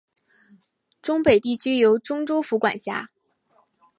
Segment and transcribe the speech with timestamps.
[1.03, 3.11] 忠北地区由忠州府管辖。